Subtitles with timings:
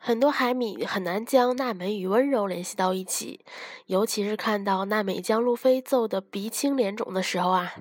[0.00, 3.44] 很多海米很难将娜美与温柔联系到一起，
[3.86, 7.74] 尤其是看到娜美将路飞揍得鼻青脸肿的时候啊。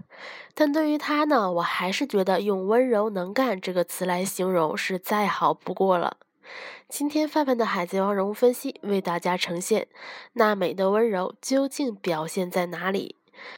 [0.54, 6.18] 但对于他呢，我还是觉得用“温柔能干”这个词来形容是再好不过了。
[6.90, 9.88] 今天范范的海贼王人物分析为大家呈现
[10.34, 13.16] 娜美的温柔究竟表现在哪里。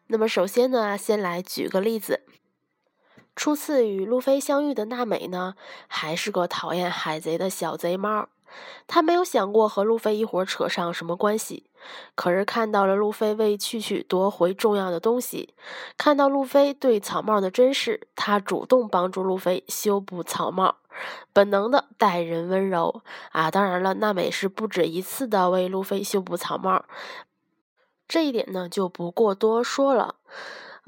[0.07, 2.23] 那么首先呢，先来举个例子。
[3.35, 5.55] 初次与路飞相遇的娜美呢，
[5.87, 8.27] 还是个讨厌海贼的小贼猫。
[8.87, 11.69] 他没有想过和路飞一伙扯上什么关系，
[12.15, 15.53] 可是看到了路飞为去去夺回重要的东西，
[15.97, 20.77] 看到路飞对草帽的珍视，他主动帮助路飞修补草帽，
[21.33, 23.01] 本能的待人温柔
[23.31, 23.51] 啊！
[23.51, 26.85] 当然了，娜美是不止一次的为路飞修补草帽，
[28.07, 30.15] 这一点呢就不过多说了。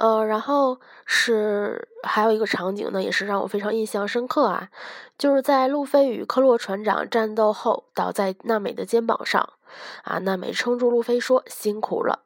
[0.02, 4.70] 呃，然后是还有一个场景呢，也是让我非常印象深刻啊，
[5.16, 9.48] 就是在路飞与科洛船长战斗后，倒在娜美的肩膀上，
[10.04, 12.24] 啊，娜美撑住路飞说辛苦了。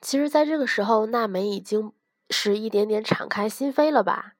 [0.00, 1.92] 其实，在这个时候，娜美已经
[2.28, 4.32] 是一点点敞开心扉了吧，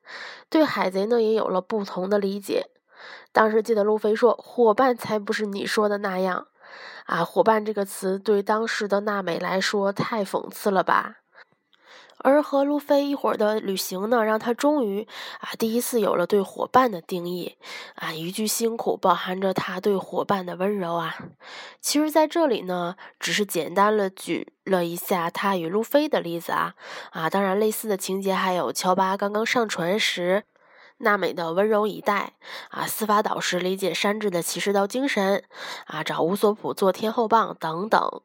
[0.50, 2.66] 对海贼呢也有了不同的理解。
[3.30, 6.48] 当时记得路飞说伙伴才不是你说的那样，
[7.06, 11.18] 啊，伙伴这个词对当时的娜美来说太讽刺了吧。
[12.22, 15.06] 而和路飞一伙的旅行呢，让他终于
[15.40, 17.56] 啊第一次有了对伙伴的定义
[17.94, 21.16] 啊，一句辛苦包含着他对伙伴的温柔啊。
[21.80, 26.74] 其实，在这里呢，只是简单了举了一下他与路飞的例子啊
[27.10, 30.44] 啊，当然类似的情节还有乔巴刚刚上船时。
[31.02, 32.32] 娜美的温柔以待
[32.70, 35.44] 啊，司法导师理解山治的骑士道精神
[35.86, 38.22] 啊，找乌索普做天后棒等等。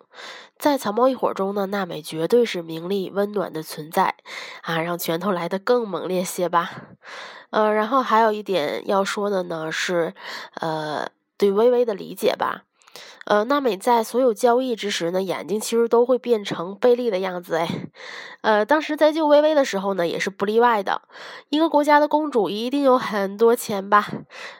[0.57, 4.15] 在草帽一伙中呢，娜美绝对是明丽温暖的存在
[4.61, 6.71] 啊，让拳头来得更猛烈些吧。
[7.49, 10.13] 呃，然后还有一点要说的呢是，
[10.61, 12.66] 呃，对微微的理解吧。
[13.29, 17.67] 呃，娜美在所有交易之时呢，眼睛其实都会变成贝利的样子哎。
[18.39, 21.01] 呃，当时在救微微的时候呢，也是不例外的。
[21.49, 24.07] 一个国家的公主一定有很多钱吧？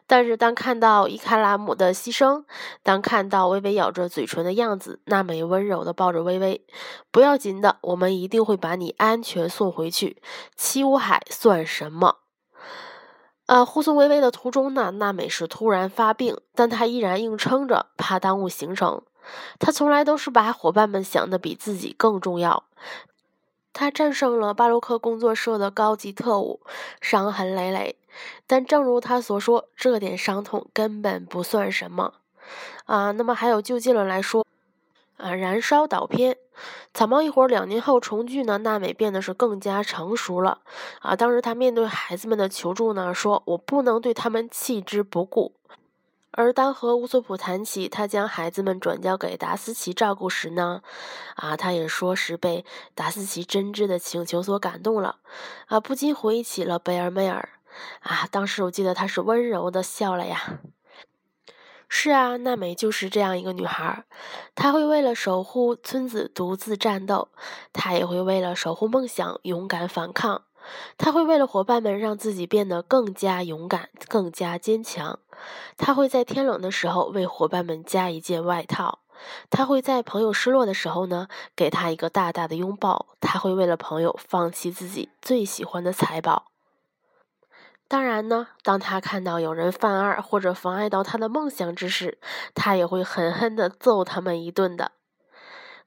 [0.05, 2.43] 但是当看到伊卡拉姆的牺牲，
[2.83, 6.65] 当看到微微咬着嘴唇的样子，娜美温柔的抱着微微，
[7.09, 10.21] 不要紧的，我们一定会把你安全送回去。
[10.57, 12.26] 七武海算什么？
[13.47, 19.01] 呃，护送微微的途中呢，娜美是突然发病，但她依然硬撑着，怕耽误行程。
[19.57, 22.63] 她从来都是把伙伴们想的比自己更重要。
[23.73, 26.61] 她战胜了巴洛克工作社的高级特务，
[27.01, 27.97] 伤痕累累，
[28.45, 32.13] 但正如她所说，这点伤痛根本不算什么。
[32.85, 34.46] 啊，那么还有就近了来说。
[35.17, 35.33] 啊！
[35.33, 36.37] 燃烧导片，
[36.93, 38.59] 草帽一伙两年后重聚呢。
[38.59, 40.61] 娜美变得是更加成熟了。
[41.01, 45.53] 啊，当时她面对孩子们的求助呢，说：“我不能对他们弃之不顾。”
[46.31, 50.83] 而当和乌索普谈起他将孩子们转交给达斯奇照顾时呢，
[51.35, 52.63] 啊，他也说是被
[52.93, 55.15] 达斯奇真挚的请求所感动了。
[55.65, 57.49] 啊，不禁回忆起了贝尔梅尔。
[58.01, 60.59] 啊，当时我记得他是温柔的笑了呀。
[61.89, 64.03] 是啊，娜美就是这样一个女孩，
[64.55, 67.29] 她会为了守护村子独自战斗，
[67.73, 70.43] 她也会为了守护梦想勇敢反抗，
[70.97, 75.19] 她会为了伙伴们让自己变得更加勇敢、更加坚强，
[75.77, 78.99] 她会在天冷的时候为伙伴们加一件外套，
[79.49, 86.51] 她会在朋友失落的时候呢给他一个大大的拥抱，她会为了朋友放弃自己最喜欢的财宝。
[87.87, 92.17] 当然呢，当他看到有人犯二或者妨碍到他的梦想之时，
[92.53, 94.91] 他也会狠狠地揍他们一顿的。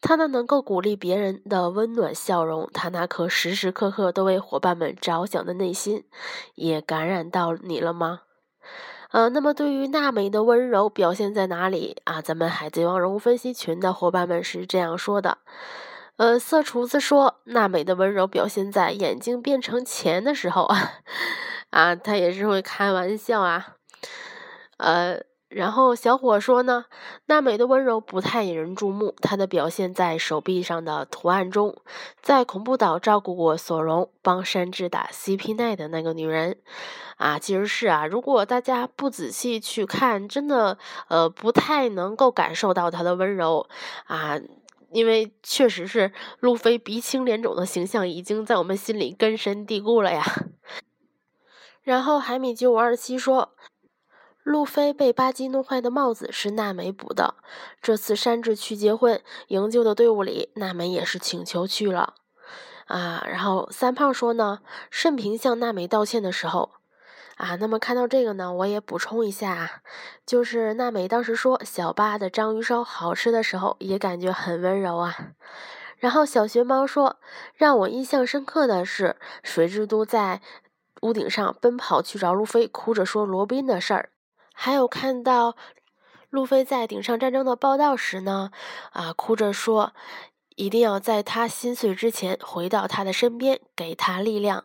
[0.00, 6.05] 他那能够鼓励别人的温暖笑容，他那颗时时刻刻都为伙伴们着想的内心，
[6.55, 8.22] 也感染到你了吗？
[9.11, 12.22] 呃，那么对于娜美的温柔表现在哪里啊？
[12.22, 15.37] 咱们海贼王人物分析群的伙伴们是这样说的。
[16.17, 20.93] 呃，色厨子说，娜美的温柔表现在眼睛变成钱的时候啊。
[21.70, 23.76] 啊，他也是会开玩笑啊，
[24.76, 26.84] 呃，然后小伙说呢，
[27.26, 31.76] 娜美的温柔不太引人注目，她的表现在手臂上的图案中，
[32.20, 36.58] 在恐怖岛照顾过索隆，帮山治打 CP 奈的那个女人，
[37.17, 40.78] 啊，其实是啊，如果大家不仔细去看，真的
[41.08, 43.69] 呃不太能够感受到她的温柔。
[44.06, 44.38] 啊，
[44.90, 50.25] 因为确实是路飞鼻青脸肿的形象已经在我们心里根深蒂固了呀。
[51.82, 53.55] 然后海米九五二七说，
[54.43, 57.35] 路飞被巴基弄坏的帽子是娜美补的。
[57.81, 62.15] 这次山治去结婚，营救的队伍里，娜美也是请求去了。
[62.87, 64.61] 啊，然后三胖说呢，
[64.91, 66.73] 甚平向娜美道歉的时候，
[67.37, 69.71] 啊，那么看到这个呢，我也补充一下啊，
[70.26, 75.15] 就是娜美当时说小八的章鱼烧好吃的时候，也感觉很温柔啊。
[75.99, 77.21] 然后小学猫说，
[77.55, 80.41] 让我印象深刻的是水之都在
[81.00, 84.11] 屋顶上奔跑去找路飞，哭着说罗宾的事儿，
[84.52, 85.56] 还有看到
[86.29, 88.50] 路飞在顶上战争的报道时呢，
[88.93, 89.93] 啊，哭着说。
[90.56, 94.64] 一定要在他心碎之前回到他的身边，给他力量。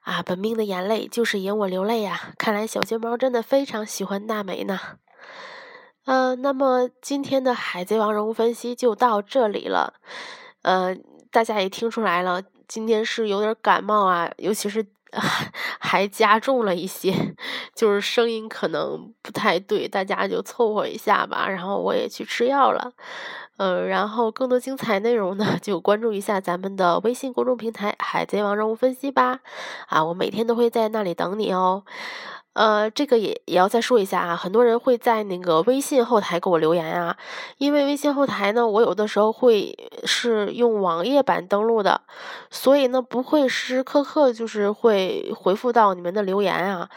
[0.00, 2.32] 啊，本命的眼泪就是引我流泪呀！
[2.38, 4.80] 看来小熊猫真的非常喜欢娜美呢。
[6.06, 9.94] 呃，那么今天的海贼王人物分析就到这里了。
[10.62, 10.96] 呃，
[11.30, 14.86] 大家也听出来了，今天是有点感冒啊，尤其是
[15.78, 17.34] 还加重了一些，
[17.74, 21.48] 就是声音可能不太对，大家就凑合一下吧。
[21.48, 22.92] 然后我也去吃药了。
[23.58, 29.40] 嗯，然后更多精彩内容呢， 就关注一下咱们的微信公众平台《海贼王人物分析》吧。
[29.88, 31.84] 啊，我每天都会在那里等你哦。
[32.56, 37.14] 呃，这个也也要再说一下啊，很多人会在那个微信后台给我留言啊，
[37.58, 42.00] 因为微信后台呢，我有的时候会是用网页版登录的，
[42.50, 46.88] 所以呢，不会时时刻刻就是会回复到你们的留言啊。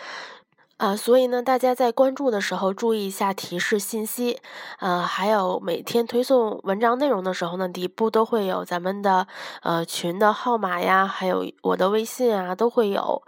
[0.79, 4.39] 啊，所以呢，大家在关注的时候注意一下提示信息，
[4.79, 9.27] 呃，还有每天推送文章内容的时候呢，底部都会有咱们的
[9.61, 13.21] 呃群的号码呀，还有我的微信啊，都会有，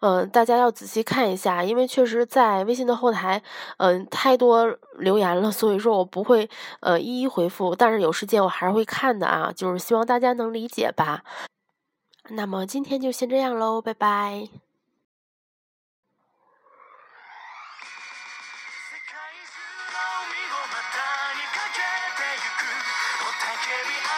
[0.00, 3.42] 嗯，大家要仔细看一下，因为确实在微信的后台，
[3.78, 6.50] 嗯，太多留言了，所以说我不会
[6.80, 11.24] 呃一一回复，但是有时间我还是会看的啊，就是希望大家能理解吧。
[12.28, 14.67] 那么今天就先这样喽，拜拜。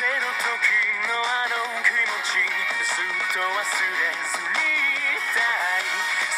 [0.00, 0.72] 出の時
[1.04, 5.84] のあの気持ちずっと忘れずにいたい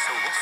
[0.05, 0.39] そう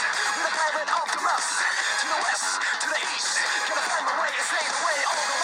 [0.00, 1.52] With a pirate off the rust,
[2.00, 2.48] to the west,
[2.80, 3.36] to the east.
[3.68, 5.39] Gonna find my way, it's laid away all the way.